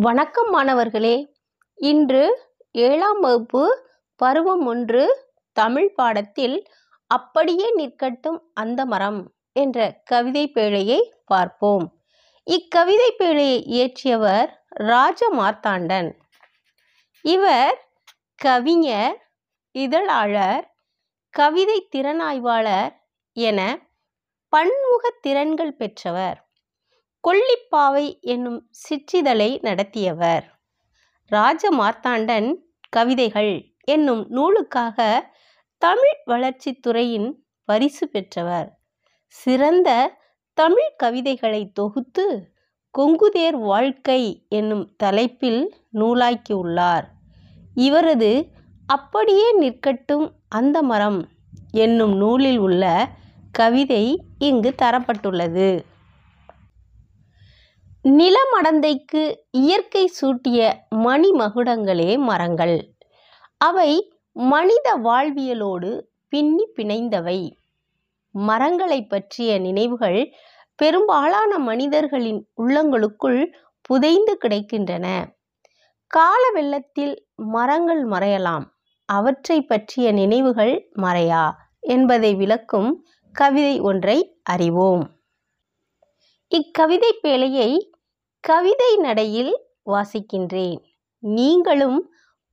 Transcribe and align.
வணக்கம் 0.00 0.50
மாணவர்களே. 0.50 1.34
இன்று 1.74 2.48
ஏழாம் 2.70 3.20
வகுப்பு 3.20 3.88
பருவம் 4.16 4.66
ஒன்று 4.66 5.28
தமிழ் 5.52 5.94
பாடத்தில் 5.94 6.66
அப்படியே 7.06 7.74
நிற்கட்டும் 7.76 8.38
அந்த 8.54 8.84
மரம் 8.84 9.32
என்ற 9.52 10.00
கவிதை 10.04 10.52
பேழையை 10.54 11.10
பார்ப்போம். 11.24 12.04
இக்கவிதை 12.42 13.14
பேழையை 13.18 13.60
இயற்றியவர் 13.66 14.48
ராஜ 14.68 15.28
மார்த்தாண்டன் 15.32 16.12
இவர் 17.20 17.88
கவிஞர் 18.36 19.32
இதழாளர் 19.72 20.74
கவிதை 21.30 21.88
திறனாய்வாளர் 21.96 22.92
என 23.32 23.88
பன்முக 24.48 25.14
திறன்கள் 25.20 25.74
பெற்றவர். 25.74 26.45
கொல்லிப்பாவை 27.26 28.20
என்னும் 28.20 28.70
சிற்றிதழை 28.70 29.60
நடத்தியவர். 29.60 30.42
ராஜமார்த்தாண்டன் 31.30 32.54
கவிதைகள் 32.88 33.74
என்னும் 33.84 34.26
நூலுக்காக 34.28 35.28
தமிழ் 35.78 36.18
வளர்ச்சித் 36.24 36.82
துறையின் 36.82 37.44
பரிசு 37.64 38.08
பெற்றவர். 38.08 38.80
சிறந்த 39.26 40.18
தமிழ் 40.54 40.94
கவிதைகளை 40.96 41.72
தொகுத்து 41.72 42.52
கொங்குதேர் 42.98 43.54
வாழ்க்கை 43.54 44.46
என்னும் 44.48 44.96
தலைப்பில் 44.96 45.74
நூலாக்கியுள்ளார். 45.92 47.04
இவரது 47.74 48.50
அப்படியே 48.86 49.60
நிற்கட்டும் 49.60 50.30
அந்த 50.48 50.82
மரம் 50.82 51.28
என்னும் 51.70 52.16
நூலில் 52.16 52.58
உள்ள 52.58 53.08
கவிதை 53.52 54.24
இங்கு 54.38 54.74
தரப்பட்டுள்ளது. 54.82 55.80
நிலமடந்தைக்கு 58.08 59.34
இயற்கை 59.50 60.12
சூட்டிய 60.20 60.72
மணிமகுடங்களே 60.90 62.18
மரங்கள். 62.18 62.90
அவை 63.56 64.18
மனித 64.32 64.96
வாழ்வியலோடு 64.96 66.00
பின்னி 66.28 66.66
பிணைந்தவை. 66.76 67.50
மரங்களை 68.30 69.06
பற்றிய 69.06 69.58
நினைவுகள் 69.58 70.32
பெரும்பாலான 70.74 71.58
மனிதர்களின் 71.58 72.48
உள்ளங்களுக்குள் 72.56 73.52
புதைந்து 73.80 74.38
கிடைக்கின்றன. 74.44 75.26
கால 76.06 76.50
வெள்ளத்தில் 76.52 77.26
மரங்கள் 77.34 78.06
மறையலாம். 78.06 78.64
அவற்றை 79.04 79.62
பற்றிய 79.62 80.12
நினைவுகள் 80.12 80.90
மறையா 80.96 81.50
என்பதை 81.80 82.34
விளக்கும் 82.34 83.06
கவிதை 83.32 83.80
ஒன்றை 83.80 84.40
அறிவோம். 84.42 85.14
இக்கவிதை 86.48 87.18
பேழையை 87.22 87.94
கவிதை 88.46 88.90
நடையில் 88.96 89.52
வாசிக்கின்றேன். 89.92 90.80
நீங்களும் 91.22 91.98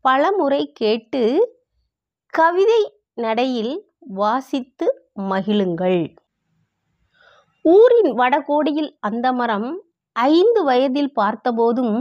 பலமுறை 0.05 0.61
கேட்டு 0.72 1.22
கவிதை 2.33 2.81
நடையில் 3.13 3.73
வாசித்து 3.99 4.88
மகிழுங்கள். 5.30 6.02
ஊரின் 7.66 8.11
வடகோடியில் 8.14 8.91
அந்த 8.99 9.33
மரம் 9.33 9.69
ஐந்து 10.16 10.64
வயதில் 10.64 11.11
பார்த்தபோதும் 11.11 11.97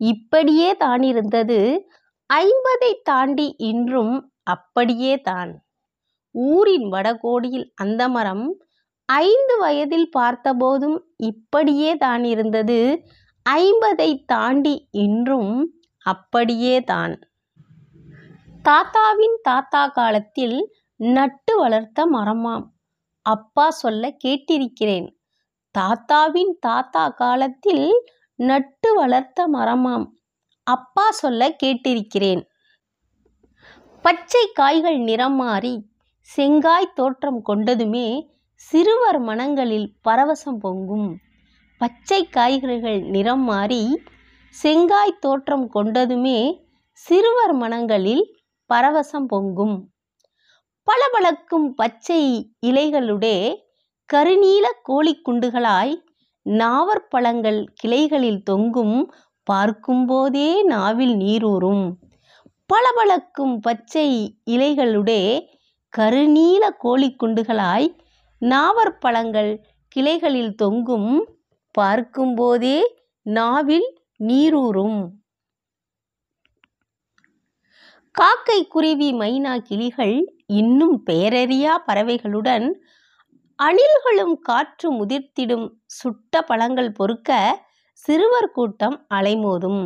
இப்படியே 0.00 0.76
தானிருந்தது. 0.84 1.58
ஐம்பதை 2.30 2.92
தாண்டி 3.02 3.48
இன்றும் 3.70 4.14
அப்படியே 4.42 5.14
தான். 5.20 5.52
ஊரின் 6.34 6.86
வடகோடியில் 6.88 7.66
அந்த 7.74 8.02
மரம் 8.08 8.46
ஐந்து 9.08 9.54
வயதில் 9.58 10.08
பார்த்தபோதும் 10.18 10.96
இப்படியே 11.16 11.90
தான் 11.96 12.24
இருந்தது 12.24 12.78
ஐம்பதை 13.46 14.10
தாண்டி 14.24 14.74
இன்றும் 15.04 15.54
அப்படியே 16.06 16.74
தான் 16.84 17.14
தாத்தாவின் 18.62 19.36
தாத்தா 19.42 19.88
காலத்தில் 19.88 20.58
நட்டு 20.96 21.52
வளர்த்த 21.56 22.06
மரமாம். 22.06 22.64
அப்பா 23.26 23.70
சொல்ல 23.70 24.10
கேட்டிருக்கிறேன் 24.24 25.08
தாத்தாவின் 25.74 26.52
தாத்தா 26.60 27.04
காலத்தில் 27.08 27.86
நட்டு 28.38 28.90
வளர்த்த 28.94 29.48
மரமாம். 29.48 30.06
அப்பா 30.66 31.06
சொல்ல 31.10 31.48
கேட்டிருக்கிறேன் 31.62 32.42
பச்சை 34.04 34.44
காய்கள் 34.52 34.98
நிறம் 34.98 35.34
மாறி 35.34 35.74
செங்காய் 36.30 36.94
தோற்றம் 36.94 37.42
கொண்டதுமே 37.48 38.08
சிறுவர் 38.54 39.20
மனங்களில் 39.20 39.88
பரவசம் 40.08 40.60
பொங்கும். 40.60 41.10
பச்சை 41.82 42.18
காய்கறிகள் 42.28 42.98
நிறம் 43.14 43.42
மாறி 43.42 44.02
செங்காய் 44.54 45.20
தோற்றம் 45.20 45.64
கொண்டதுமே 45.74 46.38
சிறுவர் 46.90 47.54
மனங்களில் 47.54 48.24
பரவசம் 48.70 49.26
பொங்கும். 49.26 49.74
பளபளக்கும் 50.88 51.74
பச்சை 51.74 52.20
இலைகளுடைய 52.66 53.40
கருநீல 54.12 54.66
கோழிக்குண்டுகளாய் 54.88 55.94
நாவற்பழங்கள் 56.46 57.60
கிளைகளில் 57.74 58.42
தொங்கும் 58.42 58.96
பார்க்கும்போதே 59.46 60.62
நாவில் 60.62 61.14
நீரூறும். 61.16 61.84
பளபளக்கும் 62.66 63.58
பச்சை 63.60 64.08
இலைகளுடைய 64.50 65.26
கருநீல 65.92 66.64
கோழிக்குண்டுகளாய் 66.84 67.88
நாவற்பழங்கள் 68.42 69.52
கிளைகளில் 69.88 70.54
தொங்கும் 70.54 71.12
பார்க்கும்போதே 71.74 72.78
நாவில் 73.26 73.86
நீரூறும். 74.20 74.98
காக்கை 78.14 78.66
குருவி 78.66 79.12
மைனா 79.12 79.58
கிளிகள் 79.58 80.16
இன்னும் 80.46 81.02
பெயரறியா 81.06 81.74
பறவைகளுடன் 81.86 82.66
அணில்களும் 83.58 84.34
காற்று 84.40 84.88
முதிர்த்திடும் 84.92 85.66
சுட்ட 85.86 86.42
பழங்கள் 86.42 86.92
பொறுக்க 86.92 87.30
சிறுவர் 87.92 88.50
கூட்டம் 88.50 89.06
அலைமோதும். 89.14 89.82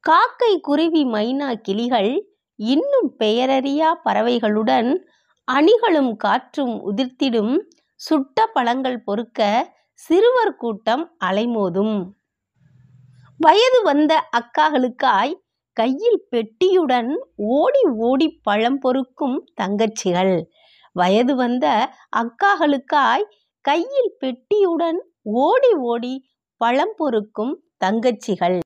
காக்கை 0.00 0.60
குருவி 0.60 1.04
மைனா 1.04 1.52
கிளிகள் 1.60 2.12
இன்னும் 2.54 3.10
பெயரறியா 3.18 3.90
பறவைகளுடன் 4.04 4.90
அணிகளும் 5.48 6.16
காற்றும் 6.16 6.74
உதிர்த்திடும் 6.90 7.54
சுட்ட 8.00 8.46
பழங்கள் 8.46 9.02
பொறுக்க 9.02 9.40
சிறுவர் 9.98 10.56
கூட்டம் 10.56 11.02
அலைமோதும். 11.24 11.96
வயது 13.38 13.82
வந்த 13.82 14.12
அக்காகளுக்காய் 14.38 15.34
கையில் 15.72 16.20
பெட்டியுடன் 16.30 17.10
ஓடி 17.36 17.82
ஓடி 17.96 18.28
பழம் 18.42 18.78
பொறுக்கும் 18.78 19.36
தங்கச்சிகள். 19.60 20.42
வயது 20.92 21.34
வந்த 21.36 21.66
அக்காகளுக்காய் 22.16 23.26
கையில் 23.60 24.16
பெட்டியுடன் 24.20 24.98
ஓடி 25.22 25.72
ஓடி 25.90 26.14
பழம் 26.56 26.94
பொறுக்கும் 26.96 27.52
தங்கச்சிகள். 27.84 28.58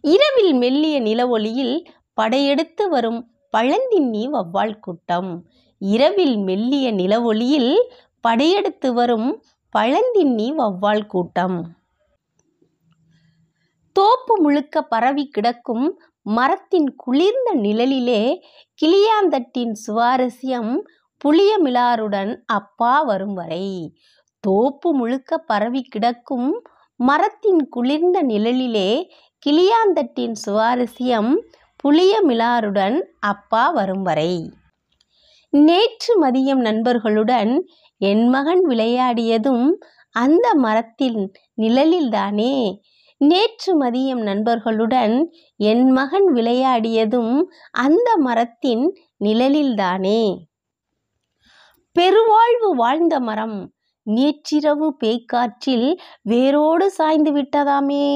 இரவில் 0.00 0.52
மெல்லிய 0.52 1.00
நிலவொளியில் 1.00 1.76
படையெடுத்து 2.14 2.88
வரும் 2.88 3.20
பழந்தின்னி 3.56 4.24
வவ்வால் 4.28 4.78
கூட்டம். 4.78 5.44
இரவில் 5.78 6.36
மெல்லிய 6.38 6.92
நிலவொளியில் 6.92 7.72
படையெடுத்து 8.20 8.92
வரும் 8.92 9.28
பழந்தின்னி 9.72 10.46
வவ்வால் 10.54 11.06
கூட்டம். 11.06 11.76
தோப்பு 13.92 14.40
முழுக்க 14.40 14.82
பரவி 14.82 15.28
கிடக்கும் 15.28 16.00
மரத்தின் 16.22 16.94
குளிர்ந்த 16.96 17.54
நிழலிலே 17.54 18.38
கிளியாந்தட்டின் 18.82 19.72
சுவாரஸ்யம் 19.86 20.72
புளியமிலாருடன் 21.24 22.36
அப்பா 22.46 23.02
வரும் 23.02 23.34
வரை. 23.34 23.96
தோப்பு 24.40 24.94
முழுக்க 24.94 25.38
பரவி 25.38 25.82
கிடக்கும் 25.82 26.62
மரத்தின் 26.96 27.68
குளிர்ந்த 27.68 28.22
நிழலிலே 28.22 29.08
கிளியாந்தட்டின் 29.46 30.34
சுவாரஸ்யம் 30.46 31.32
புளியமிலாருடன் 31.84 33.00
அப்பா 33.18 33.70
வரும் 33.70 34.02
வரை. 34.02 34.50
நேற்று 35.50 36.22
மதியம் 36.22 36.60
நண்பர்களுடன் 36.60 37.52
என் 38.00 38.28
மகன் 38.28 38.66
விளையாடியதும் 38.68 39.66
அந்த 40.14 40.54
மரத்தின் 40.54 41.20
நிழலில்தானே? 41.62 42.74
நேற்று 43.20 43.72
மதியம் 43.80 44.22
நண்பர்களுடன் 44.22 45.14
என் 45.60 45.90
மகன் 45.90 46.28
விளையாடியதும் 46.34 47.34
அந்த 47.70 48.16
மரத்தின் 48.16 48.84
நிழலில்தானே? 49.24 50.22
பெருவாழ்வு 51.96 52.74
வாழ்ந்த 52.76 53.20
மரம் 53.20 53.58
நேற்றிரவு 54.06 54.96
பேய்க்காற்றில் 55.04 55.88
வேரோடு 56.22 56.90
சாய்ந்து 56.90 57.32
விட்டதாமே? 57.32 58.06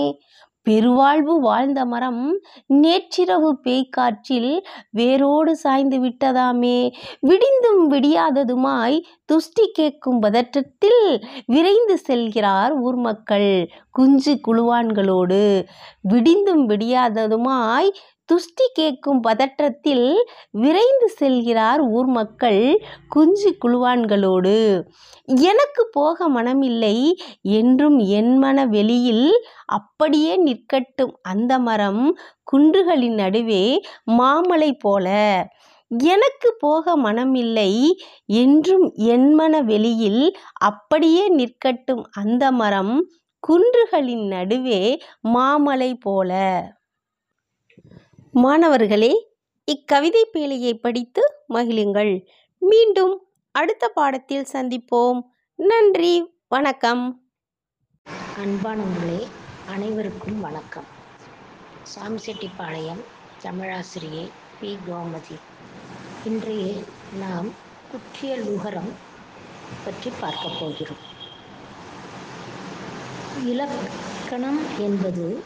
பெருவாழ்வு 0.67 1.35
வாழ்ந்த 1.41 1.85
மரம் 1.85 2.23
நேற்றிரவு 2.67 3.51
பேய்க்காற்றில் 3.65 4.53
வேரோடு 4.91 5.57
சாய்ந்து 5.57 5.99
விட்டதாமே. 6.05 6.79
விடிந்தும் 7.21 7.83
விடியாததுமாய் 7.91 8.99
துஷ்டி 9.25 9.67
கேட்கும் 9.73 10.23
பதற்றத்தில் 10.23 11.03
விரைந்து 11.47 11.97
செல்கிறார் 12.09 12.75
ஊர் 12.81 12.97
மக்கள் 12.97 13.51
குஞ்சு 13.91 14.35
குழுவான்களோடு. 14.49 15.43
விடிந்தும் 16.09 16.65
விடியாததுமாய் 16.69 17.91
துஷ்டி 18.31 18.67
கேட்கும் 18.73 19.21
பதற்றத்தில் 19.23 20.07
விரைந்து 20.51 21.09
செல்கிறார் 21.21 21.81
ஊர் 21.91 22.11
மக்கள் 22.11 22.61
குஞ்சு 23.09 23.51
குழுவான்களோடு. 23.65 24.57
எனக்கு 25.45 25.83
போக 25.93 26.29
மனமில்லை 26.31 26.97
என்றும் 27.57 27.99
என் 28.19 28.35
மன 28.37 28.67
வெளியில் 28.67 29.27
அப்படியே 29.69 30.35
நிற்கட்டும். 30.45 31.15
அந்த 31.23 31.53
மரம் 31.59 32.03
குன்றுகளின் 32.53 33.19
நடுவே 33.23 33.65
மாமலை 34.19 34.71
போல. 34.79 35.09
எனக்கு 36.11 36.49
போக 36.59 36.97
மனமில்லை 36.97 37.73
என்றும் 38.41 38.87
என் 39.07 39.31
மன 39.33 39.63
வெளியில் 39.63 40.23
அப்படியே 40.61 41.25
நிற்கட்டும். 41.37 42.05
அந்த 42.15 42.53
மரம் 42.53 42.95
குன்றுகளின் 43.43 44.27
நடுவே 44.27 44.83
மாமலை 45.35 45.91
போல. 46.01 46.33
மாணவர்களே 48.33 49.29
இக்கவிதை 49.65 50.29
பேழையை 50.33 50.75
படித்து 50.75 51.23
மகிழுங்கள். 51.49 52.27
மீண்டும் 52.59 53.27
அடுத்த 53.51 53.89
பாடத்தில் 53.89 54.47
சந்திப்போம். 54.53 55.21
நன்றி 55.57 56.31
வணக்கம். 56.49 57.29
அன்பானவர்களே 58.39 59.27
அனைவருக்கும் 59.67 60.41
வணக்கம். 60.41 60.85
சாமிசெட்டிப்பாளையம் 61.95 63.03
தமிழாசிரியை 63.43 64.31
பி. 64.61 64.79
கோமதி. 64.87 65.37
இன்றைய 66.25 66.83
நாம் 67.19 67.49
குற்றியல் 67.91 68.45
உகரம் 68.45 68.93
பற்றி 69.85 70.11
பார்க்க 70.21 70.51
போகிறோம். 70.61 71.03
இலக்கணம் 73.45 74.61
என்பது 74.79 75.43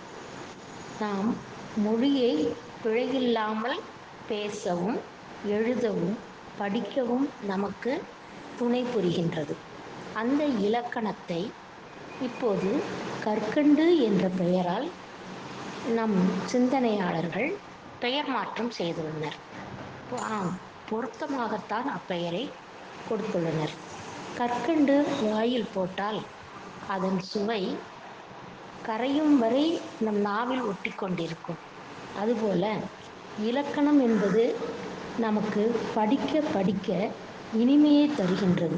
நாம் 1.00 1.52
மொழியை 1.76 2.52
பிழையில்லாமல் 2.84 3.78
பேசவும் 4.28 4.98
எழுதவும் 5.44 6.16
படிக்கவும் 6.58 7.28
நமக்கு 7.42 7.92
துணை 8.58 8.84
புரிகின்றது. 8.84 9.54
அந்த 10.14 10.44
இலக்கணத்தை 10.44 11.40
இப்போது 12.20 12.70
கற்கண்டு 13.24 13.86
என்ற 13.98 14.28
பெயரால் 14.40 14.86
நம் 15.94 16.18
சிந்தனையாளர்கள் 16.44 17.48
பெயர் 18.00 18.26
மாற்றம் 18.26 18.70
செய்துள்ளனர். 18.70 19.38
ஆம் 20.36 20.52
பொருத்தமாகத்தான் 20.90 21.88
அப்பெயரை 21.96 22.44
கொடுத்துள்ளனர். 23.08 23.74
கற்கண்டு 24.36 24.96
வாயில் 25.22 25.70
போட்டால் 25.74 26.20
அதன் 26.88 27.20
சுவை 27.20 27.62
கரையும் 28.86 29.36
வரை 29.38 29.66
நம் 30.00 30.20
நாவில் 30.20 30.60
ஒட்டி 30.60 30.90
கொண்டிருக்கும் 30.90 31.72
அதுபோல் 32.20 32.66
இலக்கணம் 33.48 34.00
என்பது 34.08 34.42
நமக்கு 35.24 35.62
படிக்க 35.94 36.40
படிக்க 36.54 36.88
இனிமையை 37.60 38.06
தருகின்றது. 38.18 38.76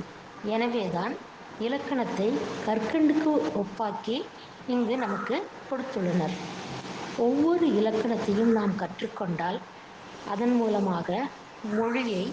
எனவே 0.55 0.85
தான் 0.97 1.15
இலக்கணத்தை 1.67 2.29
கற்கண்டுக்கு 2.67 3.33
ஒப்பாக்கி 3.63 4.17
இங்கு 4.75 4.95
நமக்கு 5.05 5.37
கொடுத்துள்ளனர். 5.69 6.35
ஒவ்வொரு 7.27 7.67
இலக்கணத்தையும் 7.81 8.53
நாம் 8.59 8.75
கற்றுக்கொண்டால் 8.83 9.59
அதன் 10.33 10.55
மூலமாக 10.61 11.09
மொழியை 11.77 12.25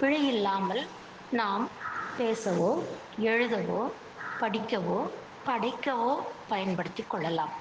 பிழையில்லாமல் 0.00 0.82
நாம் 1.40 1.64
பேசவோ 2.18 2.70
எழுதவோ 3.30 3.82
படிக்கவோ 4.40 4.98
படைக்கவோ 5.48 6.12
பயன்படுத்தி 6.48 7.02
கொள்ளலாம். 7.12 7.52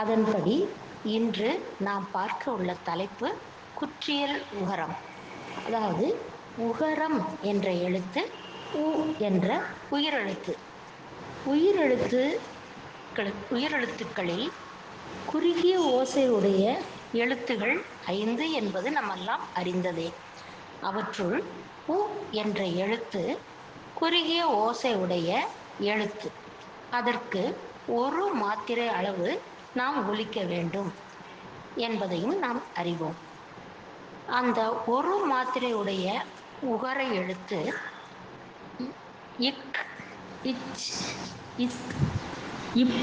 அதன்படி 0.00 0.56
இன்று 1.04 1.48
நாம் 1.78 2.04
பார்க்க 2.10 2.52
உள்ள 2.52 2.70
தலைப்பு 2.82 3.28
குற்றியல் 3.76 4.38
உகரம். 4.54 4.94
அதாவது 5.64 6.06
உகரம் 6.64 7.18
என்ற 7.42 7.66
எழுத்து 7.86 8.22
உ 8.74 8.84
என்ற 9.20 9.48
உயிரெழுத்து. 9.90 10.54
உயிரெழுத்து 11.46 12.22
உயிரெழுத்துக்களில் 13.52 14.46
குறுகிய 15.26 15.74
ஓசையுடைய 15.92 16.62
எழுத்துகள் 17.14 17.76
ஐந்து 18.14 18.46
என்பது 18.52 18.90
நம்மெல்லாம் 18.90 19.44
அறிந்ததே. 19.54 20.08
அவற்றுள் 20.82 21.38
உ 21.88 21.98
என்ற 22.42 22.60
எழுத்து 22.82 23.22
குறுகிய 23.96 24.40
ஓசையுடைய 24.62 25.30
எழுத்து. 25.90 26.28
அதற்கு 26.92 27.42
ஒரு 27.96 28.24
மாத்திரை 28.34 28.88
அளவு 28.90 29.30
நாம் 29.74 29.98
ஒழிக்க 30.08 30.38
வேண்டும் 30.44 30.90
என்பதையும் 31.78 32.36
நாம் 32.38 32.60
அறிவோம். 32.74 33.16
அந்த 34.30 34.60
ஒரு 34.86 35.14
மாத்திரையுடைய 35.30 36.06
உகரை 36.66 37.06
எழுத்து 37.12 37.60
இக் 39.40 39.64
இச் 40.44 40.90
இத் 41.56 41.80
இப் 42.74 42.98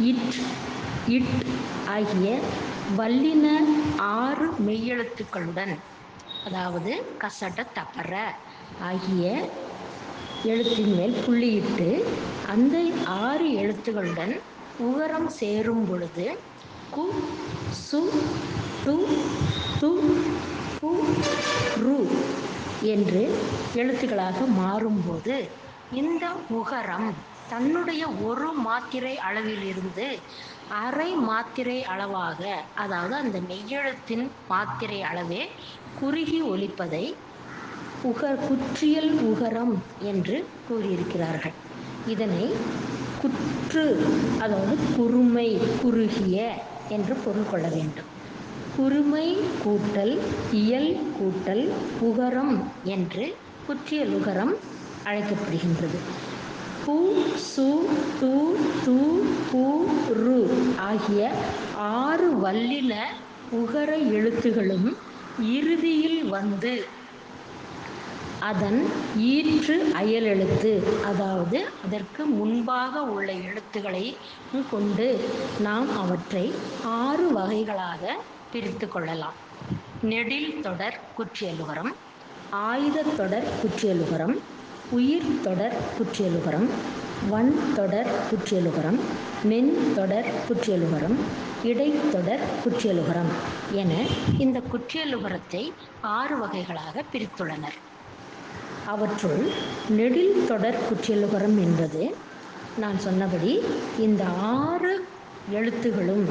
இட் 0.00 0.26
இட் 1.08 1.32
ஆகிய 1.88 2.28
வல்லின 2.96 3.46
ஆறு 4.16 4.48
மெய்யெழுத்துக்களுடன் 4.66 5.74
அதாவது 6.44 6.92
கசட 7.18 7.58
தப்பற 7.74 8.12
ஆகிய 8.82 9.24
எழுத்தின் 10.44 10.92
மேல் 10.96 11.16
புள்ளியிட்டு 11.24 11.88
அந்த 12.46 12.74
ஆறு 13.22 13.46
எழுத்துகளுடன் 13.58 14.34
உகரம் 14.78 15.28
சேரும் 15.30 15.84
பொழுது 15.86 16.26
கு 16.94 17.04
சு 17.84 18.00
டு 18.84 18.94
து 19.80 19.90
பு 20.80 20.90
ரு 21.76 21.98
என்று 22.82 23.22
எழுத்துக்களாக 23.74 24.46
மாறும்போது 24.58 25.36
இந்த 25.92 26.24
உகரம் 26.50 27.08
தன்னுடைய 27.50 28.02
ஒரு 28.22 28.52
மாத்திரை 28.58 29.14
அளவிலிருந்து 29.18 30.06
அரை 30.80 31.14
மாத்திரை 31.28 31.84
அளவாக 31.84 32.40
அதாவது 32.74 33.14
அந்த 33.14 33.40
மெய்யெழுத்தின் 33.40 34.30
மாத்திரை 34.48 35.02
அளவே 35.02 35.42
குறுகி 36.00 36.42
ஒலிப்பதை 36.52 37.04
உகர் 38.02 38.42
குற்றியல் 38.46 39.12
உகரம் 39.30 39.76
என்று 40.02 40.36
கூறியிருக்கிறார்கள். 40.68 41.56
இதனை 42.06 42.44
குற்று 43.22 43.84
அதாவது 44.38 44.76
குறுமை 44.96 45.48
குறுகிய 45.82 46.36
என்று 46.88 47.14
பொருள் 47.14 47.50
கொள்ள 47.50 47.68
வேண்டும். 47.68 48.10
குறுமை 48.76 49.26
கூட்டல் 49.64 50.14
இயல் 50.52 50.96
கூட்டல் 51.18 51.64
உகரம் 52.00 52.54
என்று 52.84 53.24
குற்றியல் 53.66 54.12
உகரம் 54.14 54.54
அழைக்கப்படுகின்றது. 55.04 55.98
பு 56.86 56.96
சு 57.46 57.68
டு 58.20 58.32
து 58.84 58.96
பு 59.50 59.64
ரு 60.14 60.40
ஆகிய 60.76 61.22
ஆறு 61.76 62.28
வல்லின 62.42 62.92
உகர 63.52 63.96
எழுத்துகளும் 64.10 64.88
இறுதியில் 65.52 66.24
வந்து 66.28 66.72
அதன் 68.48 68.80
ஈற்று 69.28 69.76
அயல் 70.00 70.28
எழுத்து 70.32 70.72
அதாவது 71.04 71.58
அதற்கு 71.84 72.22
முன்பாக 72.38 73.02
உள்ள 73.14 73.28
எழுத்துக்களை 73.48 74.04
கொண்டு 74.70 75.06
நாம் 75.66 75.88
அவற்றை 76.02 76.44
ஆறு 76.98 77.26
வகைகளாக 77.38 78.02
பிரித்து 78.52 78.88
கொள்ளலாம். 78.88 79.38
நெடில் 80.10 80.50
தொடர் 80.66 80.98
குற்றியலுகரம் 81.18 81.92
ஆயுத 82.66 83.04
தொடர் 83.20 83.48
குற்றியலுகரம் 83.62 84.36
உயிர் 84.90 85.30
தொடர் 85.42 85.76
குற்றியலுகரம் 85.96 86.68
வன் 87.30 87.52
தொடர் 87.76 88.10
குற்றியலுகரம் 88.28 88.98
மென் 89.50 89.72
தொடர் 89.96 90.28
குற்றியலுகரம் 90.48 91.16
இடைத்தொடர் 91.70 92.44
குற்றியலுகரம் 92.62 93.32
என 93.82 93.92
இந்த 94.44 94.58
குற்றியலுகரத்தை 94.72 95.62
ஆறு 96.16 96.36
வகைகளாக 96.38 97.04
பிரித்துள்ளனர். 97.12 97.78
அவற்றுள் 98.86 99.42
நெடில் 99.88 100.46
தொடர் 100.46 100.82
குற்றியலுகரம் 100.88 101.58
என்பது 101.58 102.02
நான் 102.78 102.98
சொன்னபடி 102.98 103.52
இந்த 103.98 104.24
ஆறு 104.58 104.92
எழுத்துகளும் 105.52 106.26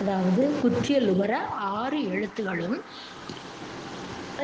அதாவது 0.00 0.42
குற்றியலுகர 0.62 1.32
ஆறு 1.78 1.98
எழுத்துகளும் 2.12 2.76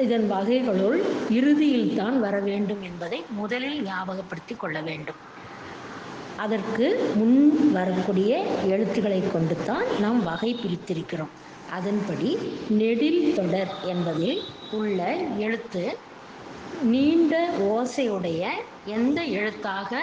இதன் 0.03 0.27
வகைகளுள் 0.27 0.99
இறுதியில் 1.31 1.95
தான் 1.95 2.21
வர 2.21 2.37
வேண்டும் 2.41 2.83
என்பதை 2.83 3.19
முதலில் 3.31 3.79
ஞாபகப்படுத்தி 3.83 4.55
கொள்ள 4.55 4.81
வேண்டும். 4.81 5.21
அதற்கு 6.37 6.87
முன் 7.15 7.39
வரக்கூடிய 7.73 8.33
எழுத்துக்களை 8.65 9.21
கொண்டு 9.33 9.57
தான் 9.65 9.87
நாம் 10.01 10.21
வகை 10.23 10.51
பிரித்திருக்கிறோம். 10.55 11.33
அதன்படி 11.71 12.31
நெடில் 12.81 13.23
தொடர் 13.35 13.73
என்பதில் 13.85 14.43
உள்ள 14.71 15.01
எழுத்து 15.39 15.85
நீண்ட 16.83 17.51
ஓசையுடைய 17.59 18.49
எந்த 18.87 19.23
எழுத்தாக 19.23 20.03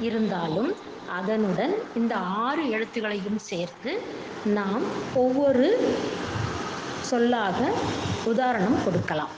இருந்தாலும் 0.00 0.74
அதனுடன் 1.08 1.74
இந்த 1.96 2.14
ஆறு 2.16 2.70
எழுத்துக்களையும் 2.70 3.36
சேர்த்து 3.36 4.02
நாம் 4.44 4.82
ஒவ்வொரு 5.14 5.68
சொல்லாக 7.02 7.70
உதாரணம் 8.24 8.84
கொடுக்கலாம். 8.84 9.30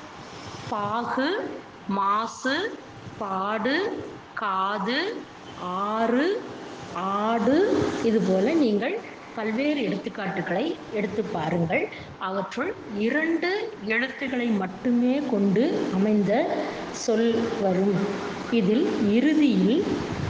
பாகு 0.70 1.48
மாசு 1.88 2.70
பாடு 3.18 4.02
காது 4.34 5.18
ஆறு 5.60 6.42
ஆடு 6.94 7.76
இதுபோல 8.04 8.52
நீங்கள் 8.54 9.00
பல்வேறு 9.36 9.80
எடுத்துக்காட்டுகளை 9.88 10.64
எடுத்து 10.92 11.22
பாருங்கள். 11.36 11.84
அவற்றுள் 12.18 12.70
இரண்டு 13.06 13.50
எழுத்துக்களை 13.94 14.46
மட்டுமே 14.62 15.14
கொண்டு 15.32 15.64
அமைந்த 15.94 16.32
சொல் 17.04 17.30
வரும். 17.62 17.96
இதில் 18.52 18.86
இறுதியில் 19.16 19.80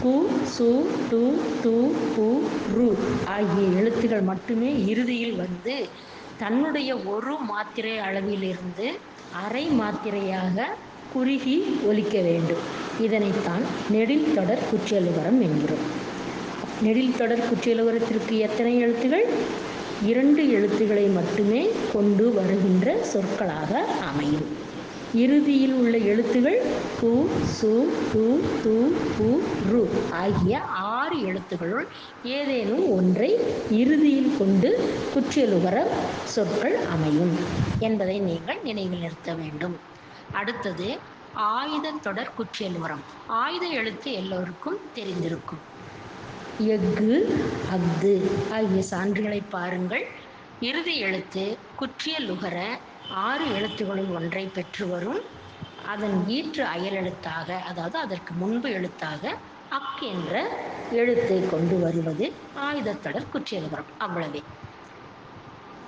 கு 0.03 0.15
சு 0.55 0.69
டு 1.11 1.23
து 1.65 1.75
பு 2.17 2.27
ரு 2.75 2.89
ஆகிய 3.35 3.67
எழுத்துக்கள் 3.81 4.25
மட்டுமே 4.31 4.71
இறுதியில் 4.87 5.37
வந்து 5.37 5.75
தன்னுடைய 6.39 6.91
ஒரு 7.15 7.35
மாத்திரை 7.51 7.95
அளவிலிருந்து 7.99 8.87
அரை 9.45 9.65
மாத்திரையாக 9.81 10.57
குறுகி 11.13 11.57
ஒலிக்க 11.85 12.17
வேண்டும். 12.21 12.65
இதனைத்தான் 13.01 13.65
நெடில் 13.95 14.35
தொடர் 14.35 14.67
குற்றியலுகரம் 14.71 15.41
என்கிறோம். 15.41 15.87
நெடில் 16.83 17.17
தொடர் 17.17 17.43
குற்றியலுகரத்திற்கு 17.49 18.39
எத்தனை 18.39 18.81
எழுத்துகள்? 18.81 19.27
இரண்டு 20.03 20.53
எழுத்துக்களை 20.53 21.07
மட்டுமே 21.09 21.69
கொண்டு 21.93 22.33
வருகின்ற 22.33 22.97
சொற்களாக 23.03 23.71
அமையும். 24.01 24.47
இறுதியில் 25.15 25.73
உள்ள 25.73 25.97
எழுத்துகள் 25.99 26.59
கு 27.01 27.13
சு 27.57 27.71
டு 28.13 28.25
து 28.63 28.75
பு 29.19 29.29
ரு 29.71 29.83
ஆகிய 30.11 30.59
ஆறு 30.93 31.17
எழுத்துக்களுள் 31.21 31.87
ஏதேனும் 32.25 32.93
ஒன்றை 32.93 33.31
இறுதியில் 33.71 34.37
கொண்டு 34.39 34.71
குற்றியலுகர 35.15 35.77
சொற்கள் 36.25 36.77
அமையும் 36.87 37.35
என்பதை 37.79 38.19
நீங்கள் 38.21 38.63
நினைவில் 38.63 38.99
நிறுத்த 38.99 39.35
வேண்டும். 39.35 39.77
அடுத்தது 40.33 40.89
ஆயுத 41.35 41.91
தொடர் 42.03 42.35
குற்றியலுகரம். 42.39 43.03
ஆயுத 43.27 43.67
எழுத்து 43.67 44.13
எல்லோருக்கும் 44.13 44.79
தெரிந்திருக்கும். 44.95 45.63
எஃகு 46.65 47.39
அஃது 47.71 48.31
ஆகிய 48.51 48.83
சான்றுகளை 48.91 49.43
பாருங்கள். 49.51 50.07
இறுதி 50.61 50.99
எழுத்து 50.99 51.59
குற்றியலுகர 51.81 52.59
ஆறு 53.09 53.47
எழுத்துகளுள் 53.47 54.15
ஒன்றை 54.15 54.47
பெற்று 54.47 54.87
வரும். 54.89 55.21
அதன் 55.87 56.25
ஈற்று 56.27 56.61
அயல் 56.61 56.93
எழுத்தாக 56.93 57.55
அதாவது 57.55 57.99
அதற்கு 57.99 58.35
முன்பு 58.35 58.71
எழுத்தாக 58.71 59.35
அக் 59.69 60.03
என்ற 60.03 60.49
எழுத்தை 60.91 61.49
கொண்டு 61.49 61.79
வருவது 61.79 62.33
ஆயுதத்தொடர் 62.57 63.31
குற்றியலுகரம் 63.33 63.93
அவ்வளவே. 63.99 64.43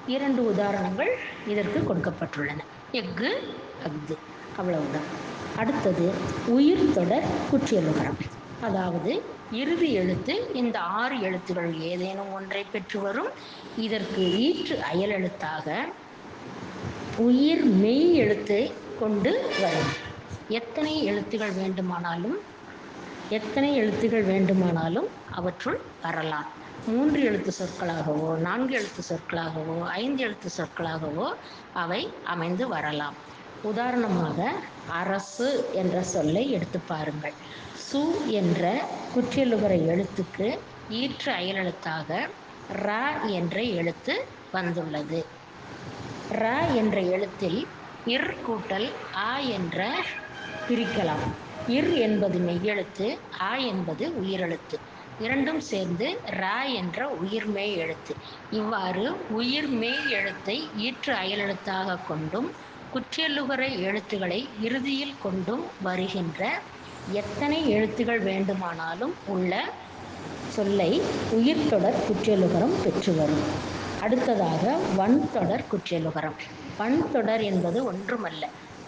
இரண்டு 0.07 0.45
உதாரணங்கள் 0.45 1.19
இதற்கு 1.47 1.81
கொடுக்கப்பட்டுள்ளன. 1.81 2.61
எஃகு 2.93 3.31
அஃது. 3.85 4.19
அவ்வளவுதான். 4.57 5.09
அடுத்தது 5.57 6.13
உயிர் 6.47 6.93
தொடர் 6.93 7.25
குற்றியலுகரம் 7.53 8.38
அதாவது 8.67 9.13
இறுதி 9.53 9.89
எழுத்து 9.93 10.35
இந்த 10.53 10.79
ஆறு 11.01 11.17
எழுத்துகள் 11.21 11.71
ஏதேனும் 11.91 12.33
ஒன்றை 12.33 12.63
பெற்று 12.73 12.99
வரும். 13.01 13.31
இதற்கு 13.77 14.23
ஈற்று 14.47 14.77
அயல் 14.91 15.11
எழுத்தாக 15.11 15.77
உயிர் 17.27 17.65
மெய் 17.83 18.15
எழுத்தை 18.15 18.63
கொண்டு 19.01 19.33
வரும். 19.61 19.93
எத்தனை 20.59 20.95
எழுத்துகள் 21.05 21.55
வேண்டுமானாலும் 21.61 22.39
எத்தனை 23.31 23.71
எழுத்துகள் 23.81 24.23
வேண்டுமானாலும் 24.23 25.09
அவற்றுள் 25.31 25.81
வரலாம். 26.03 26.49
மூன்று 26.87 27.21
எழுத்து 27.25 27.53
சொற்களாகவோ 27.59 28.29
நான்கு 28.47 28.75
எழுத்து 28.75 29.03
சொற்களாகவோ 29.09 29.77
ஐந்து 30.03 30.23
எழுத்து 30.23 30.51
சொற்களாகவோ 30.59 31.27
அவை 31.83 32.01
அமைந்து 32.35 32.69
வரலாம். 32.69 33.17
உதாரணமாக 33.63 34.39
அரசு 35.01 35.49
என்ற 35.73 36.03
சொல்லை 36.15 36.45
எடுத்து 36.51 36.79
பாருங்கள். 36.93 37.37
சு 37.89 38.01
என்ற 38.39 38.63
குற்றியலுகர 39.13 39.75
எழுத்துக்கு 39.87 40.47
ஈற்று 40.99 41.31
அயலெழுத்தாக 41.33 42.09
ர 42.79 42.89
என்ற 43.31 43.57
எழுத்து 43.75 44.15
வந்துள்ளது. 44.53 45.21
ர 46.33 46.45
என்ற 46.75 46.97
எழுத்தில் 47.09 47.59
இர் 48.07 48.33
கூட்டல் 48.43 48.89
ஆ 49.23 49.33
என்ற 49.57 49.79
பிரிக்கலாம். 50.67 51.25
இர் 51.69 51.93
என்பது 51.99 52.39
மெய்யெழுத்து 52.41 53.09
ஆ 53.41 53.53
என்பது 53.71 54.07
உயிரெழுத்து. 54.21 54.77
இரண்டும் 55.19 55.63
சேர்ந்து 55.71 56.09
ரா 56.39 56.59
என்ற 56.75 56.99
உயிர்மெய் 57.21 57.75
எழுத்து. 57.77 58.13
இவ்வாறு 58.51 59.07
உயிர்மெய் 59.39 60.03
எழுத்தை 60.11 60.57
ஈற்று 60.87 61.15
அயலெழுத்தாக 61.15 62.01
கொண்டும் 62.05 62.51
குற்றியலுகர 62.93 63.63
எழுத்துக்களை 63.87 64.39
இறுதியில் 64.61 65.17
கொண்டும் 65.19 65.65
வருகின்ற 65.81 66.43
எத்தனை 67.13 67.71
எழுத்துகள் 67.71 68.19
வேண்டுமானாலும் 68.19 69.15
உள்ள 69.27 69.53
சொல்லை 70.49 70.91
உயிர்த்தொடர் 71.37 71.99
குற்றியலுகரம் 72.07 72.75
பெற்று 72.85 73.13
வரும். 73.13 73.45
அடுத்ததாக 74.01 74.65
வன்தொடர் 74.97 75.65
குற்றியலுகரம். 75.73 76.37
வன்தொடர் 76.79 77.43
என்பது 77.43 77.93
ஒன்றுமல்ல 77.93 78.45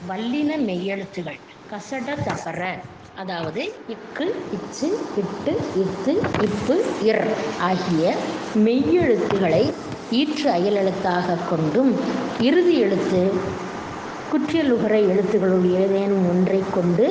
வல்லின 0.09 0.57
மெய்யெழுத்துகள் 0.59 1.39
கசட 1.71 2.15
தவற 2.25 2.61
அதாவது 3.17 3.63
இக்கு 3.89 4.27
இச்சு 4.53 4.89
இட்டு 5.17 5.53
இத்து 5.77 6.13
இப்பு 6.43 6.77
இர் 7.03 7.25
ஆகிய 7.61 8.05
மெய்யெழுத்துகளை 8.57 9.65
ஈற்று 10.11 10.51
அயலெழுத்தாக 10.51 11.39
கொண்டும் 11.51 11.93
இறுதி 12.41 12.79
எழுத்து 12.79 13.23
குற்றியலுகர 14.33 14.95
எழுத்துக்களுள் 15.13 15.65
ஏதேனும் 15.75 16.29
ஒன்றை 16.29 16.63
கொண்டு 16.75 17.07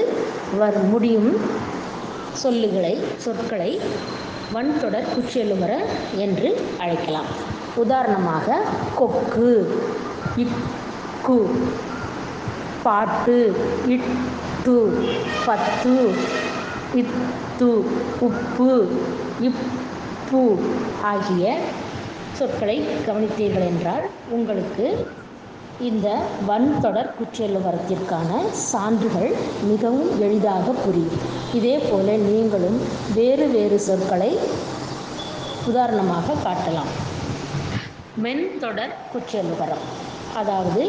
வர் 0.57 0.77
முடியும் 0.83 1.31
சொல்லுகளை 2.43 2.93
சொற்களை 3.17 3.71
வன்தொடர் 4.53 5.09
குற்றியலுகர 5.15 5.73
என்று 6.15 6.49
அழைக்கலாம். 6.77 7.29
உதாரணமாக 7.75 8.47
கொக்கு 8.95 9.49
இக்கு 10.37 11.37
பாட்டு 12.83 13.37
இட்டு 13.87 14.77
பத்து 15.45 15.95
இத்து 16.95 17.69
உப்பு 18.19 18.71
இப்பு 19.41 20.43
ஆகிய 21.01 21.45
சொற்களை 22.33 22.77
கவனித்தீர்கள் 23.07 23.67
என்றால் 23.71 24.05
உங்களுக்கு 24.29 24.85
இந்த 25.87 26.07
வன்தொடர் 26.47 27.09
குற்றியலுகரத்திற்கான 27.17 28.29
சான்றுகள் 28.69 29.29
மிகவும் 29.69 30.09
எளிதாக 30.21 30.71
புரியும். 30.71 31.19
இதே 31.53 31.77
போல 31.77 32.17
நீங்களும் 32.17 32.79
வேறு 33.13 33.47
வேறு 33.47 33.79
சொற்களை 33.79 34.31
உதாரணமாக 35.67 36.35
காட்டலாம். 36.45 36.91
மென்தொடர் 38.23 38.93
குற்றியலுகரம் 39.13 39.85
அதாவது 40.35 40.83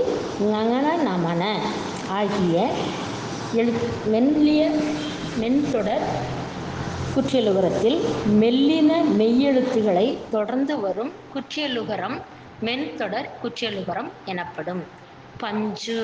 ஞங்கன 0.52 0.86
நமன 1.08 1.42
ஆகிய 2.18 2.56
எழு 3.54 3.72
மெல்லிய 4.06 4.62
மென்தொடர் 5.40 6.04
குற்றியலுகரத்தில் 7.14 7.98
மெல்லின 8.42 8.90
மெய்யெழுத்துக்களை 9.18 10.06
தொடர்ந்து 10.30 10.80
வரும் 10.80 11.12
குற்றியலுகரம் 11.34 12.18
மென்தொடர் 12.62 13.28
குற்றியலுகரம் 13.42 14.10
எனப்படும். 14.24 14.82
பஞ்சு. 15.38 16.00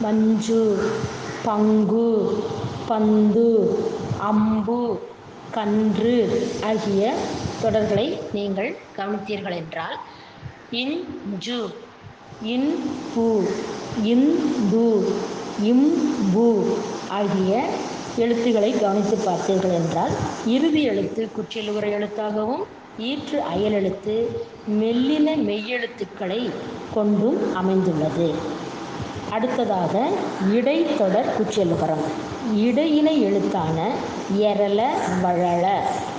மஞ்சு 0.00 0.62
பங்கு 1.44 2.08
பந்து 2.88 3.46
அம்பு 4.20 4.80
கன்று 5.50 6.14
ஆகிய 6.64 7.02
தொடர்களை 7.62 8.06
நீங்கள் 8.32 8.70
கவனித்தீர்கள் 8.96 9.56
என்றால் 9.56 9.96
இஞ்சு 10.76 11.58
இன்பு 12.48 13.28
இந்து 14.04 14.86
இம்பு 15.64 16.48
ஆகிய 17.10 17.52
எழுத்துக்களை 18.16 18.70
கவனித்து 18.74 19.16
பார்த்தீர்கள் 19.24 19.74
என்றால் 19.74 20.14
இறுதி 20.46 20.82
எழுத்து 20.82 21.22
குற்றியலுகர 21.36 21.86
எழுத்தாகவும் 21.90 22.64
ஈற்று 22.98 23.38
அயலெழுத்து 23.54 24.14
மெல்லின 24.80 25.34
மெய்யெழுத்துக்களை 25.36 26.50
கொண்டும் 26.94 27.54
அமைந்துள்ளது. 27.54 28.34
அடுத்ததாக 29.30 29.94
இடைத்தொடர் 30.52 31.34
குற்றியலுகரம். 31.36 32.04
இடையின 32.56 33.08
எழுத்தான 33.20 33.78
எரள 34.38 34.80
வழள 35.22 35.64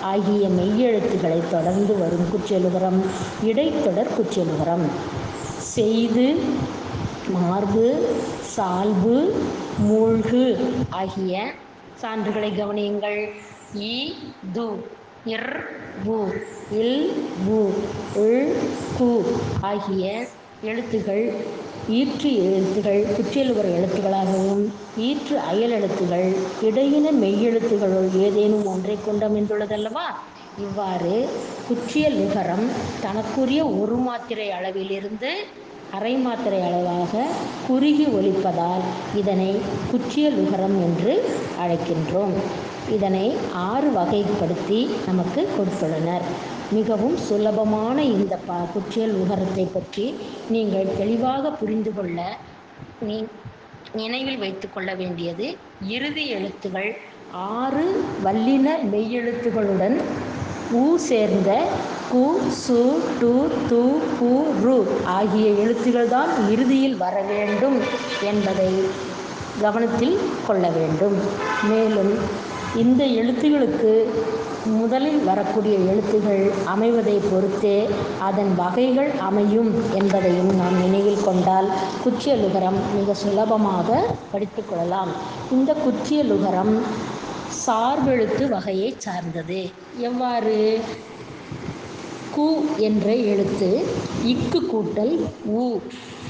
ஆகிய 0.01 0.47
மெய்யெழுத்துக்களை 0.49 1.39
தொடர்ந்து 1.51 1.97
வரும் 1.97 2.27
குற்றியலுகரம் 2.31 2.99
இடைத்தொடர் 3.43 4.15
குற்றியலுகரம். 4.17 4.85
செய்து 5.57 6.27
மார்பு 7.29 7.87
சால்பு 8.55 9.17
மூழ்கு 9.89 10.45
ஆகிய 10.89 11.33
சான்றுகளை 12.01 12.51
கவனியுங்கள். 12.51 13.19
இ 13.79 14.13
து. 14.53 14.67
இர் 15.29 15.49
வு 16.05 16.17
இல் 16.79 16.99
உ 17.49 17.59
இல் 18.25 18.51
கு 18.97 19.09
ஆகிய 19.61 20.03
எழுத்துகள் 20.63 21.23
ஈற்று 21.89 22.29
எழுத்துகள் 22.47 23.01
குற்றியலுவர் 23.15 23.69
எழுத்துக்களாகவும் 23.75 24.63
ஈற்று 24.99 25.35
அயல் 25.47 25.71
எழுத்துகள் 25.71 26.27
இடையின 26.61 27.11
மெய்யெழுத்துகளுள் 27.21 28.09
ஏதேனும் 28.25 28.65
ஒன்றை 28.65 28.97
கொண்டு 28.99 29.25
அமைந்துள்ளதல்லவா 29.27 30.07
இவ்வாறு 30.57 31.15
குற்றியலுகரம் 31.67 32.65
தனக்குரிய 33.01 33.65
ஒரு 33.81 33.97
மாத்திரை 33.99 34.47
அளவிலிருந்து 34.51 35.31
அரை 35.91 36.15
மாத்திரை 36.17 36.61
அளவாக 36.61 37.13
குறுகி 37.67 38.05
ஒலிப்பதால் 38.17 38.83
இதனை 39.15 39.51
குற்றியல் 39.91 40.39
விகரம் 40.41 40.77
என்று 40.81 41.13
அழைக்கின்றோம். 41.61 42.35
இதனை 42.95 43.25
ஆறு 43.69 43.89
வகைப்படுத்தி 43.97 44.79
நமக்கு 45.07 45.41
கொடுத்துள்ளனர். 45.55 46.25
மிகவும் 46.77 47.17
சுலபமான 47.27 47.97
இந்த 48.15 48.33
ப 48.47 48.57
குற்றியல் 48.73 49.15
உகரத்தை 49.23 49.65
பற்றி 49.75 50.05
நீங்கள் 50.55 50.95
தெளிவாக 50.99 51.51
புரிந்து 51.61 51.93
கொள்ள 51.97 52.19
நீ 53.07 53.17
நினைவில் 53.99 54.41
வைத்து 54.43 54.67
கொள்ள 54.69 54.89
வேண்டியது 54.95 55.45
இறுதி 55.95 56.25
எழுத்துகள் 56.37 56.89
ஆறு 57.59 57.85
வல்லின 58.25 58.67
மெய்யெழுத்துகளுடன் 58.91 59.95
ஊ 60.81 60.85
சேர்ந்த 61.09 61.51
கு 62.11 62.25
சு 62.63 62.79
டு 63.21 63.31
து 63.69 63.81
பு 64.19 64.29
ரு 64.65 64.75
ஆகிய 65.17 65.47
எழுத்துகள் 65.63 66.11
தான் 66.15 66.31
இறுதியில் 66.53 66.97
வர 67.03 67.15
வேண்டும் 67.31 67.77
என்பதை 68.31 68.69
கவனத்தில் 69.63 70.15
கொள்ள 70.47 70.65
வேண்டும். 70.77 71.17
மேலும் 71.69 72.13
இந்த 72.75 73.03
எழுத்துகளுக்கு 73.05 74.05
முதலில் 74.65 75.23
வரக்கூடிய 75.23 75.77
எழுத்துகள் 75.77 76.51
அமைவதை 76.65 77.19
பொறுத்தே 77.31 77.89
அதன் 78.19 78.55
வகைகள் 78.55 79.11
அமையும் 79.19 79.93
என்பதையும் 79.93 80.55
நாம் 80.55 80.79
நினைவில் 80.79 81.23
கொண்டால் 81.23 81.69
குச்சியலுகரம் 82.05 82.79
மிக 82.95 83.13
சுலபமாக 83.13 84.03
படித்துக்கொள்ளலாம் 84.33 85.09
இந்த 85.51 85.73
குச்சியலுகரம் 85.73 86.81
சார்பெழுத்து 87.47 88.49
வகையை 88.49 88.93
சார்ந்தது. 88.97 89.69
எவ்வாறு? 89.97 90.79
கு 92.35 92.77
என்ற 92.77 93.15
எழுத்து 93.15 93.85
இக்கு 94.23 94.61
கூட்டல் 94.73 95.25
உ. 95.45 95.79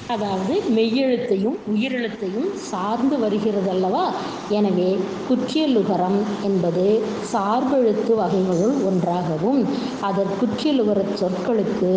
அதாவது 0.10 0.54
மெய்யெழுத்தையும் 0.75 1.58
உயிரெழுத்தையும் 1.72 2.48
சார்ந்து 2.62 3.20
வருகிறது 3.20 3.70
அல்லவா 3.70 4.06
எனவே 4.50 4.88
குற்றியலுகரம் 5.28 6.18
என்பது 6.44 6.86
சார்பெழுத்து 7.32 8.13
வகைகளுள் 8.16 8.75
ஒன்றாகவும் 8.86 9.60
அதற்குற்றியலுகர 10.01 11.04
சொற்களுக்கு 11.16 11.92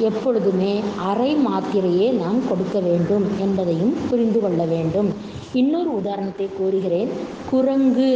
எப்பொழுதுமே 0.00 0.74
அரை 1.04 1.36
மாத்திரையே 1.46 2.12
நாம் 2.14 2.48
கொடுக்க 2.48 2.78
வேண்டும் 2.80 3.26
என்பதையும் 3.40 3.94
புரிந்து 4.10 4.40
கொள்ள 4.40 4.64
வேண்டும். 4.64 5.10
இன்னொரு 5.52 5.90
உதாரணத்தை 5.94 6.48
கூறுகிறேன். 6.58 7.10
குரங்கு 7.50 8.10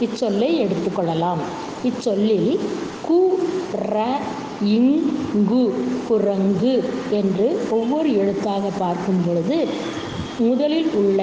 இச்சொல்லை 0.00 0.50
எடுத்துக்கொள்ளலாம் 0.58 1.42
இச்சொல்லில் 1.84 2.50
கு 3.08 3.20
ர 3.88 3.96
இங்கு 4.66 5.60
குரங்கு 6.08 6.72
என்று 7.10 7.46
ஒவ்வொரு 7.70 8.16
எழுத்தாக 8.16 8.70
பார்க்கும் 8.78 9.22
பொழுது 9.26 9.58
முதலில் 10.38 10.90
உள்ள 10.94 11.20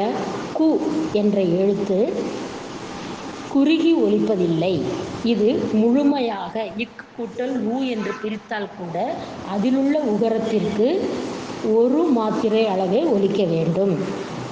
கு 0.58 0.68
என்ற 1.14 1.38
எழுத்து 1.60 2.00
குறுகி 3.50 3.96
ஒலிப்பதில்லை. 3.98 4.74
இது 5.24 5.48
முழுமையாக 5.74 6.54
இக் 6.78 7.02
கூட்டல் 7.16 7.56
உ 7.68 7.82
என்று 7.86 8.12
பிரித்தால் 8.22 8.70
கூட 8.78 8.98
அதிலுள்ள 9.48 10.00
உகரத்திற்கு 10.14 10.88
ஒரு 11.74 12.04
மாத்திரை 12.10 12.68
அளவே 12.68 13.02
ஒலிக்க 13.06 13.44
வேண்டும். 13.46 13.94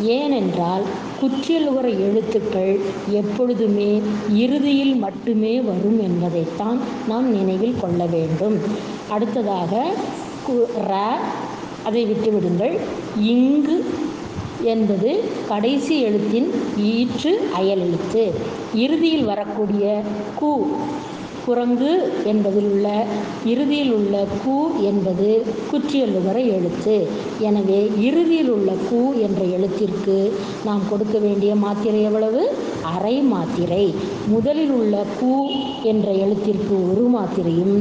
ஏனென்றால் 0.02 0.84
குற்றியலுகிற 1.22 1.88
எழுத்துக்கள் 2.00 2.80
எப்பொழுதுமே 3.12 4.02
இறுதியில் 4.34 4.96
மட்டுமே 4.96 5.62
வரும் 5.62 6.02
என்பதைத்தான் 6.02 6.80
நாம் 7.08 7.32
நினைவில் 7.32 7.80
கொள்ள 7.82 8.06
வேண்டும். 8.06 8.58
அடுத்ததாக 9.10 9.92
கு 10.48 10.56
ர 10.90 11.04
அதை 11.84 12.06
விட்டுவிடுங்கள். 12.06 12.80
இங்கு 13.20 13.86
என்பது 14.64 15.24
கடைசி 15.48 16.02
எழுத்தின் 16.02 16.52
ஈற்று 16.78 17.52
அயல் 17.54 17.80
எழுத்து 17.80 18.34
இறுதியில் 18.74 19.26
வரக்கூடிய 19.26 20.02
கு 20.42 20.52
குரங்கு 21.48 21.92
என்பதில் 22.26 22.70
உள்ள 22.70 22.88
இறுதியில் 23.46 23.94
உள்ள 23.94 24.16
கு 24.38 24.56
என்பது 24.82 25.28
குற்றியல்லுகர 25.72 26.38
எழுத்து. 26.56 26.96
எனவே 27.40 27.80
இறுதியில் 28.08 28.50
உள்ள 28.50 28.72
கு 28.90 29.02
என்ற 29.26 29.42
எழுத்திற்கு 29.58 30.18
நாம் 30.66 30.84
கொடுக்க 30.90 31.18
வேண்டிய 31.18 31.52
மாத்திரை 31.56 32.02
எவ்வளவு? 32.02 32.42
அரை 32.94 33.16
மாத்திரை. 33.34 33.86
முதலில் 34.28 34.72
உள்ள 34.72 34.96
கு 35.20 35.34
என்ற 35.84 36.08
எழுத்திற்கு 36.24 36.76
ஒரு 36.90 37.06
மாத்திரையும் 37.16 37.78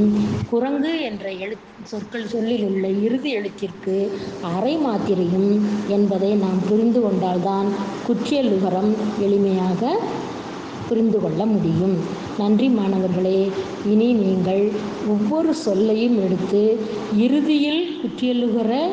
குரங்கு 0.49 0.93
என்ற 1.01 1.25
எழு 1.43 1.55
சொற்கள் 1.83 2.27
சொல்லில் 2.27 2.65
உள்ள 2.65 2.87
இறுதி 3.05 3.29
எழுத்திற்கு 3.37 3.95
அரை 4.53 4.73
மாத்திரையும் 4.77 5.51
என்பதை 5.87 6.31
நாம் 6.35 6.61
புரிந்து 6.69 7.01
கொண்டால்தான் 7.01 7.69
குற்றியலுகரம் 8.07 8.91
எளிமையாக 9.19 9.81
புரிந்து 10.89 11.19
கொள்ள 11.21 11.45
முடியும். 11.45 11.95
நன்றி 12.37 12.67
மாணவர்களே. 12.69 13.51
இனி 13.85 14.13
நீங்கள் 14.13 14.71
ஒவ்வொரு 15.07 15.53
சொல்லையும் 15.53 16.23
எடுத்து 16.23 16.79
இறுதியில் 17.17 17.99
குற்றியலுகர 18.01 18.87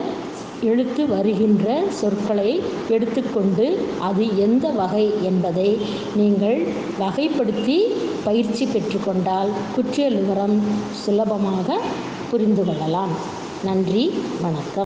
எழுத்து 0.62 1.09
வருகின்ற 1.09 1.83
சொற்களை 1.90 2.62
எடுத்துக்கொண்டு 2.88 3.78
அது 4.00 4.38
எந்த 4.38 4.68
வகை 4.68 5.12
என்பதை 5.22 5.78
நீங்கள் 6.16 6.66
வகைப்படுத்தி 7.00 7.78
பயிற்சி 8.24 8.64
பெற்றுக்கொண்டால் 8.64 9.50
குற்றியலுகரம் 9.76 10.59
சுலபமாக 10.92 11.80
புரிந்து 12.30 12.64
கொள்ளலாம். 12.64 13.14
நன்றி. 13.64 14.12
வணக்கம். 14.42 14.83